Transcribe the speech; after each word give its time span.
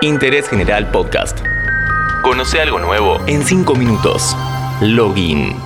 Interés 0.00 0.48
General 0.48 0.88
Podcast. 0.92 1.40
Conoce 2.22 2.60
algo 2.60 2.78
nuevo 2.78 3.18
en 3.26 3.44
5 3.44 3.74
minutos. 3.74 4.36
Login. 4.80 5.56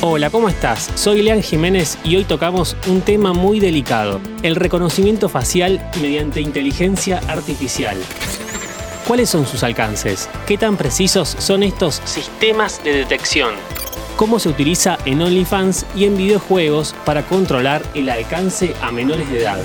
Hola, 0.00 0.30
¿cómo 0.30 0.48
estás? 0.48 0.92
Soy 0.94 1.22
Lean 1.22 1.42
Jiménez 1.42 1.98
y 2.04 2.14
hoy 2.14 2.24
tocamos 2.24 2.76
un 2.86 3.00
tema 3.00 3.32
muy 3.32 3.58
delicado, 3.58 4.20
el 4.42 4.54
reconocimiento 4.54 5.28
facial 5.28 5.90
mediante 6.00 6.40
inteligencia 6.40 7.20
artificial. 7.26 7.96
¿Cuáles 9.08 9.28
son 9.28 9.44
sus 9.44 9.64
alcances? 9.64 10.30
¿Qué 10.46 10.56
tan 10.56 10.76
precisos 10.76 11.34
son 11.40 11.64
estos 11.64 12.00
sistemas 12.04 12.84
de 12.84 12.92
detección? 12.92 13.54
¿Cómo 14.14 14.38
se 14.38 14.50
utiliza 14.50 14.98
en 15.04 15.20
OnlyFans 15.20 15.84
y 15.96 16.04
en 16.04 16.16
videojuegos 16.16 16.94
para 17.04 17.22
controlar 17.22 17.82
el 17.94 18.08
alcance 18.08 18.76
a 18.80 18.92
menores 18.92 19.28
de 19.32 19.40
edad? 19.40 19.58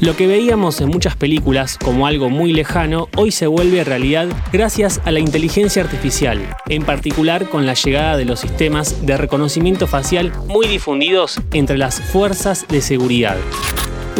Lo 0.00 0.16
que 0.16 0.26
veíamos 0.26 0.80
en 0.80 0.88
muchas 0.88 1.14
películas 1.14 1.76
como 1.76 2.06
algo 2.06 2.30
muy 2.30 2.54
lejano, 2.54 3.08
hoy 3.16 3.32
se 3.32 3.46
vuelve 3.46 3.84
realidad 3.84 4.28
gracias 4.50 5.00
a 5.04 5.10
la 5.10 5.20
inteligencia 5.20 5.82
artificial, 5.82 6.56
en 6.68 6.84
particular 6.84 7.50
con 7.50 7.66
la 7.66 7.74
llegada 7.74 8.16
de 8.16 8.24
los 8.24 8.40
sistemas 8.40 9.04
de 9.04 9.18
reconocimiento 9.18 9.86
facial 9.86 10.32
muy 10.46 10.68
difundidos 10.68 11.38
entre 11.52 11.76
las 11.76 12.00
fuerzas 12.00 12.66
de 12.68 12.80
seguridad. 12.80 13.36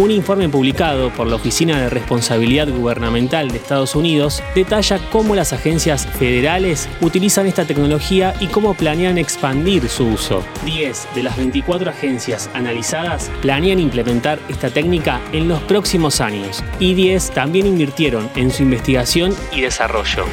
Un 0.00 0.10
informe 0.10 0.48
publicado 0.48 1.12
por 1.12 1.26
la 1.26 1.36
Oficina 1.36 1.78
de 1.78 1.90
Responsabilidad 1.90 2.66
Gubernamental 2.70 3.50
de 3.50 3.58
Estados 3.58 3.94
Unidos 3.94 4.42
detalla 4.54 4.98
cómo 5.10 5.34
las 5.34 5.52
agencias 5.52 6.06
federales 6.06 6.88
utilizan 7.02 7.46
esta 7.46 7.66
tecnología 7.66 8.32
y 8.40 8.46
cómo 8.46 8.72
planean 8.72 9.18
expandir 9.18 9.86
su 9.90 10.06
uso. 10.06 10.42
10 10.64 11.08
de 11.14 11.22
las 11.22 11.36
24 11.36 11.90
agencias 11.90 12.48
analizadas 12.54 13.30
planean 13.42 13.78
implementar 13.78 14.38
esta 14.48 14.70
técnica 14.70 15.20
en 15.32 15.48
los 15.48 15.60
próximos 15.64 16.22
años 16.22 16.64
y 16.78 16.94
10 16.94 17.32
también 17.32 17.66
invirtieron 17.66 18.30
en 18.36 18.50
su 18.50 18.62
investigación 18.62 19.36
y 19.52 19.60
desarrollo. 19.60 20.24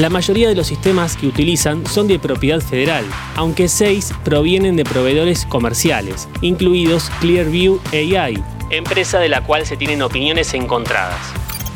La 0.00 0.08
mayoría 0.08 0.48
de 0.48 0.54
los 0.54 0.68
sistemas 0.68 1.14
que 1.14 1.26
utilizan 1.26 1.86
son 1.86 2.08
de 2.08 2.18
propiedad 2.18 2.62
federal, 2.62 3.04
aunque 3.36 3.68
seis 3.68 4.14
provienen 4.24 4.74
de 4.74 4.84
proveedores 4.84 5.44
comerciales, 5.44 6.26
incluidos 6.40 7.10
Clearview 7.20 7.78
AI, 7.92 8.42
empresa 8.70 9.18
de 9.18 9.28
la 9.28 9.44
cual 9.44 9.66
se 9.66 9.76
tienen 9.76 10.00
opiniones 10.00 10.54
encontradas. 10.54 11.20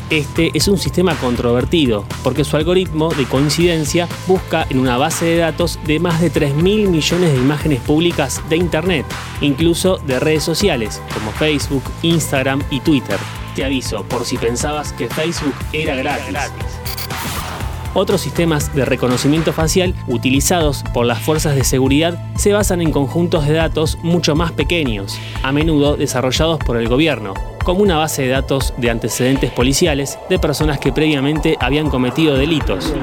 Este 0.09 0.49
es 0.55 0.67
un 0.67 0.79
sistema 0.79 1.13
controvertido 1.17 2.03
porque 2.23 2.43
su 2.43 2.57
algoritmo 2.57 3.13
de 3.13 3.25
coincidencia 3.25 4.07
busca 4.25 4.65
en 4.71 4.79
una 4.79 4.97
base 4.97 5.25
de 5.25 5.37
datos 5.37 5.77
de 5.85 5.99
más 5.99 6.19
de 6.19 6.31
3.000 6.31 6.89
millones 6.89 7.31
de 7.31 7.37
imágenes 7.37 7.79
públicas 7.81 8.41
de 8.49 8.57
Internet, 8.57 9.05
incluso 9.41 9.97
de 9.97 10.19
redes 10.19 10.41
sociales 10.41 10.99
como 11.13 11.31
Facebook, 11.33 11.83
Instagram 12.01 12.63
y 12.71 12.79
Twitter. 12.79 13.19
Te 13.55 13.63
aviso 13.63 14.03
por 14.05 14.25
si 14.25 14.37
pensabas 14.37 14.93
que 14.93 15.09
Facebook 15.09 15.53
era 15.73 15.95
gratis. 15.95 16.94
Otros 17.97 18.19
sistemas 18.19 18.75
de 18.75 18.83
reconocimiento 18.83 19.53
facial 19.53 19.95
utilizados 20.07 20.83
por 20.93 21.05
las 21.05 21.21
fuerzas 21.21 21.55
de 21.55 21.63
seguridad 21.63 22.19
se 22.35 22.51
basan 22.51 22.81
en 22.81 22.91
conjuntos 22.91 23.47
de 23.47 23.53
datos 23.53 23.97
mucho 24.03 24.35
más 24.35 24.51
pequeños, 24.51 25.17
a 25.43 25.53
menudo 25.53 25.95
desarrollados 25.95 26.59
por 26.59 26.75
el 26.75 26.89
gobierno, 26.89 27.33
como 27.63 27.81
una 27.81 27.95
base 27.95 28.23
de 28.23 28.27
datos 28.27 28.73
de 28.75 28.89
antecedentes 28.89 29.49
policiales 29.49 30.19
de 30.29 30.39
personas 30.39 30.77
que 30.77 30.91
previamente 30.91 31.55
habían 31.61 31.89
cometido 31.89 32.35
delitos. 32.35 32.93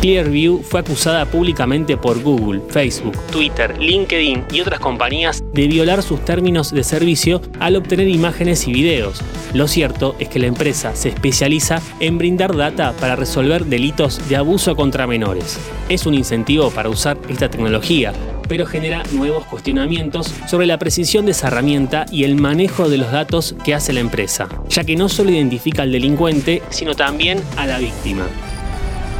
Clearview 0.00 0.62
fue 0.62 0.80
acusada 0.80 1.24
públicamente 1.26 1.96
por 1.96 2.22
Google, 2.22 2.60
Facebook, 2.68 3.16
Twitter, 3.30 3.76
LinkedIn 3.78 4.44
y 4.52 4.60
otras 4.60 4.80
compañías 4.80 5.42
de 5.52 5.66
violar 5.66 6.02
sus 6.02 6.24
términos 6.24 6.72
de 6.72 6.84
servicio 6.84 7.40
al 7.60 7.76
obtener 7.76 8.08
imágenes 8.08 8.68
y 8.68 8.72
videos. 8.72 9.22
Lo 9.54 9.68
cierto 9.68 10.14
es 10.18 10.28
que 10.28 10.38
la 10.38 10.46
empresa 10.46 10.94
se 10.94 11.08
especializa 11.08 11.80
en 12.00 12.18
brindar 12.18 12.54
data 12.56 12.92
para 13.00 13.16
resolver 13.16 13.64
delitos 13.64 14.28
de 14.28 14.36
abuso 14.36 14.76
contra 14.76 15.06
menores. 15.06 15.58
Es 15.88 16.06
un 16.06 16.14
incentivo 16.14 16.70
para 16.70 16.88
usar 16.88 17.18
esta 17.28 17.48
tecnología, 17.48 18.12
pero 18.48 18.66
genera 18.66 19.02
nuevos 19.12 19.46
cuestionamientos 19.46 20.32
sobre 20.46 20.66
la 20.66 20.78
precisión 20.78 21.24
de 21.24 21.32
esa 21.32 21.48
herramienta 21.48 22.06
y 22.10 22.24
el 22.24 22.36
manejo 22.36 22.88
de 22.88 22.98
los 22.98 23.10
datos 23.10 23.56
que 23.64 23.74
hace 23.74 23.92
la 23.92 24.00
empresa, 24.00 24.48
ya 24.68 24.84
que 24.84 24.96
no 24.96 25.08
solo 25.08 25.30
identifica 25.30 25.82
al 25.82 25.92
delincuente, 25.92 26.62
sino 26.68 26.94
también 26.94 27.40
a 27.56 27.66
la 27.66 27.78
víctima 27.78 28.26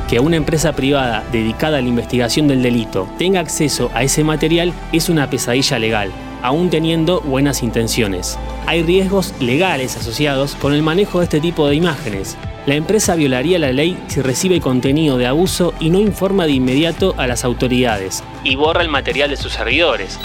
que 0.08 0.20
una 0.20 0.36
empresa 0.36 0.72
privada 0.72 1.24
dedicada 1.32 1.78
a 1.78 1.82
la 1.82 1.88
investigación 1.88 2.48
del 2.48 2.62
delito 2.62 3.08
tenga 3.18 3.40
acceso 3.40 3.90
a 3.94 4.02
ese 4.02 4.24
material 4.24 4.72
es 4.92 5.08
una 5.08 5.28
pesadilla 5.28 5.78
legal, 5.78 6.10
aún 6.42 6.70
teniendo 6.70 7.20
buenas 7.20 7.62
intenciones. 7.62 8.38
Hay 8.66 8.82
riesgos 8.82 9.34
legales 9.40 9.96
asociados 9.96 10.54
con 10.54 10.74
el 10.74 10.82
manejo 10.82 11.18
de 11.18 11.24
este 11.24 11.40
tipo 11.40 11.68
de 11.68 11.74
imágenes. 11.74 12.36
La 12.66 12.74
empresa 12.74 13.14
violaría 13.14 13.58
la 13.58 13.72
ley 13.72 13.98
si 14.08 14.20
recibe 14.20 14.60
contenido 14.60 15.18
de 15.18 15.26
abuso 15.26 15.72
y 15.80 15.90
no 15.90 16.00
informa 16.00 16.46
de 16.46 16.52
inmediato 16.52 17.14
a 17.16 17.26
las 17.26 17.44
autoridades, 17.44 18.24
y 18.44 18.56
borra 18.56 18.82
el 18.82 18.88
material 18.88 19.30
de 19.30 19.36
sus 19.36 19.52
servidores. 19.52 20.18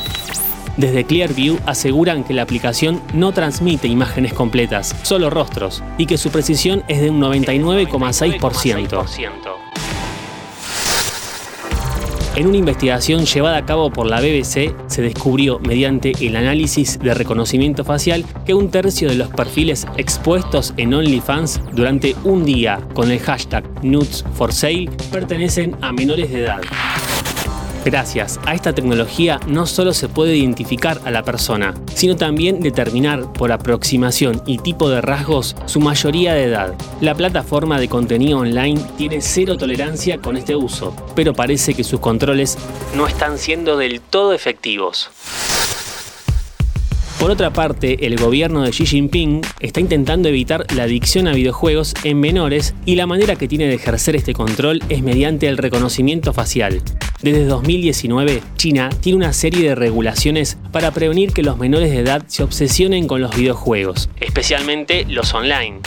Desde 0.78 1.03
Clearview 1.03 1.59
aseguran 1.66 2.24
que 2.24 2.34
la 2.34 2.44
aplicación 2.44 3.02
no 3.13 3.34
transmite 3.34 3.88
imágenes 3.88 4.34
completas, 4.34 4.96
solo 5.03 5.30
rostros, 5.30 5.84
y 5.98 6.06
que 6.06 6.18
su 6.18 6.31
precisión 6.31 6.84
es 6.88 7.02
de 7.02 7.09
un 7.09 7.19
99,6%. 7.19 9.61
En 12.34 12.47
una 12.47 12.58
investigación 12.58 13.25
llevada 13.25 13.58
a 13.58 13.66
cabo 13.66 13.92
por 13.92 14.08
la 14.08 14.22
BBC, 14.22 14.74
se 14.88 15.02
descubrió 15.02 15.59
mediante 15.59 16.14
el 16.22 16.38
análisis 16.38 16.97
de 16.97 17.14
reconocimiento 17.14 17.84
facial 17.84 18.24
que 18.46 18.53
un 18.53 18.72
tercio 18.72 19.09
de 19.09 19.16
los 19.16 19.28
perfiles 19.28 19.86
expuestos 19.97 20.74
en 20.78 20.94
OnlyFans 20.94 21.59
durante 21.74 22.16
un 22.24 22.46
día 22.46 22.80
con 22.94 23.12
el 23.12 23.19
hashtag 23.19 23.66
Nudes 23.84 24.24
for 24.34 24.53
Sale 24.53 24.90
pertenecen 25.12 25.75
a 25.81 25.92
menores 25.92 26.31
de 26.31 26.44
edad. 26.44 26.62
Gracias 27.84 28.40
a 28.46 28.53
esta 28.53 28.74
tecnología 28.74 29.40
no 29.47 29.66
solo 29.66 29.94
se 29.94 30.08
puede 30.08 30.38
identificar 30.38 31.02
a 31.03 31.09
la 31.09 31.24
persona, 31.24 31.74
sino 31.96 32.16
también 32.16 32.59
determinar 32.59 33.34
por 33.34 33.52
aproximación 33.52 34.44
y 34.46 34.59
tipo 34.59 34.90
de 34.90 35.02
rasgos 35.02 35.56
su 35.66 35.80
mayoría 35.80 36.36
de 36.36 36.44
edad. 36.44 36.75
La 37.02 37.16
plataforma 37.16 37.80
de 37.80 37.90
contenido 37.90 38.40
online 38.40 38.80
tiene 38.97 39.22
cero 39.22 39.58
tolerancia 39.58 40.19
con 40.19 40.38
este 40.38 40.56
uso, 40.56 40.96
pero 41.16 41.34
parece 41.34 41.74
que 41.74 41.84
sus 41.84 42.00
controles 42.00 42.58
no 42.96 43.08
están 43.08 43.40
siendo 43.40 43.78
del 43.78 44.00
todo 44.00 44.34
efectivos. 44.34 45.09
Por 47.19 47.30
otra 47.30 47.52
parte, 47.52 48.08
el 48.08 48.16
gobierno 48.16 48.63
de 48.63 48.72
Xi 48.72 48.86
Jinping 48.86 49.42
está 49.59 49.80
intentando 49.80 50.30
evitar 50.30 50.66
la 50.75 50.84
adicción 50.84 51.28
a 51.28 51.34
videojuegos 51.34 51.94
en 52.03 52.19
menores 52.19 52.74
y 52.86 52.96
la 52.96 53.06
manera 53.06 53.36
que 53.36 53.48
tiene 53.48 53.68
de 53.68 53.75
ejercer 53.75 54.16
este 54.16 54.34
control 54.34 54.81
es 54.90 55.03
mediante 55.03 55.48
el 55.48 55.58
reconocimiento 55.58 56.34
facial. 56.34 56.81
Desde 57.22 57.46
2019, 57.46 58.42
China 58.56 58.90
tiene 59.00 59.18
una 59.18 59.32
serie 59.32 59.70
de 59.70 59.76
regulaciones 59.76 60.58
para 60.72 60.90
prevenir 60.90 61.34
que 61.34 61.44
los 61.44 61.56
menores 61.59 61.92
de 61.92 62.00
edad 62.00 62.24
se 62.26 62.42
obsesionen 62.42 63.08
con 63.08 63.22
los 63.22 63.36
videojuegos, 63.36 64.09
especialmente 64.20 65.06
los 65.08 65.31
online. 65.36 65.81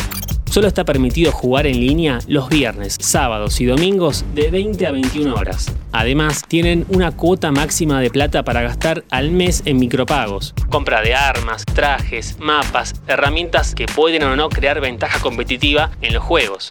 Solo 0.49 0.69
está 0.69 0.85
permitido 0.85 1.33
jugar 1.33 1.67
en 1.67 1.81
línea 1.81 2.21
los 2.29 2.49
viernes, 2.49 2.97
sábados 3.01 3.61
y 3.61 3.65
domingos 3.65 4.25
de 4.37 4.53
20 4.53 4.87
a 4.87 4.93
21 4.93 5.35
horas. 5.35 5.75
Además, 5.91 6.43
tienen 6.47 6.87
una 6.91 7.11
cuota 7.11 7.51
máxima 7.51 8.01
de 8.01 8.11
plata 8.11 8.45
para 8.45 8.63
gastar 8.63 9.03
al 9.11 9.33
mes 9.33 9.63
en 9.65 9.79
micropagos. 9.79 10.55
Compra 10.69 11.03
de 11.03 11.17
armas, 11.17 11.65
trajes, 11.65 12.39
mapas, 12.39 12.95
herramientas 13.09 13.75
que 13.75 13.87
pueden 13.87 14.23
o 14.23 14.37
no 14.37 14.49
crear 14.49 14.81
ventaja 14.81 15.19
competitiva 15.19 15.91
en 16.01 16.15
los 16.15 16.23
juegos. 16.23 16.71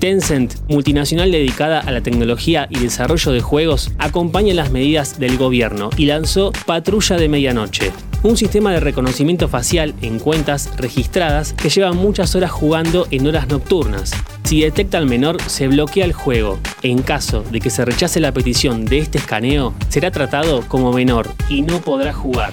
Tencent, 0.00 0.54
multinacional 0.66 1.30
dedicada 1.30 1.78
a 1.78 1.90
la 1.92 2.00
tecnología 2.00 2.66
y 2.70 2.78
desarrollo 2.78 3.32
de 3.32 3.42
juegos, 3.42 3.92
acompaña 3.98 4.54
las 4.54 4.70
medidas 4.70 5.20
del 5.20 5.36
gobierno 5.36 5.90
y 5.98 6.06
lanzó 6.06 6.52
Patrulla 6.64 7.18
de 7.18 7.28
Medianoche, 7.28 7.92
un 8.22 8.38
sistema 8.38 8.72
de 8.72 8.80
reconocimiento 8.80 9.46
facial 9.46 9.94
en 10.00 10.18
cuentas 10.18 10.70
registradas 10.78 11.52
que 11.52 11.68
llevan 11.68 11.98
muchas 11.98 12.34
horas 12.34 12.50
jugando 12.50 13.06
en 13.10 13.26
horas 13.26 13.48
nocturnas. 13.48 14.12
Si 14.44 14.62
detecta 14.62 14.96
al 14.96 15.06
menor, 15.06 15.40
se 15.42 15.68
bloquea 15.68 16.06
el 16.06 16.14
juego. 16.14 16.58
En 16.82 17.02
caso 17.02 17.44
de 17.50 17.60
que 17.60 17.68
se 17.68 17.84
rechace 17.84 18.20
la 18.20 18.32
petición 18.32 18.86
de 18.86 18.98
este 18.98 19.18
escaneo, 19.18 19.74
será 19.90 20.10
tratado 20.10 20.62
como 20.66 20.94
menor 20.94 21.28
y 21.50 21.60
no 21.60 21.78
podrá 21.82 22.14
jugar. 22.14 22.52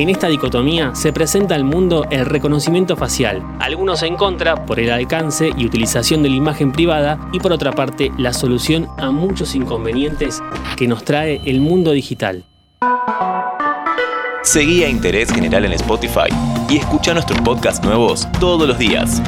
En 0.00 0.08
esta 0.08 0.28
dicotomía 0.28 0.94
se 0.94 1.12
presenta 1.12 1.54
al 1.54 1.64
mundo 1.64 2.06
el 2.08 2.24
reconocimiento 2.24 2.96
facial, 2.96 3.42
algunos 3.58 4.02
en 4.02 4.16
contra 4.16 4.64
por 4.64 4.80
el 4.80 4.90
alcance 4.90 5.50
y 5.54 5.66
utilización 5.66 6.22
de 6.22 6.30
la 6.30 6.36
imagen 6.36 6.72
privada 6.72 7.28
y 7.34 7.38
por 7.38 7.52
otra 7.52 7.72
parte 7.72 8.10
la 8.16 8.32
solución 8.32 8.88
a 8.96 9.10
muchos 9.10 9.54
inconvenientes 9.54 10.42
que 10.78 10.88
nos 10.88 11.04
trae 11.04 11.42
el 11.44 11.60
mundo 11.60 11.90
digital. 11.90 12.44
Seguí 14.42 14.84
a 14.84 14.88
Interés 14.88 15.30
General 15.30 15.66
en 15.66 15.72
Spotify 15.72 16.30
y 16.70 16.78
escucha 16.78 17.12
nuestros 17.12 17.38
podcasts 17.42 17.84
nuevos 17.84 18.26
todos 18.40 18.66
los 18.66 18.78
días. 18.78 19.20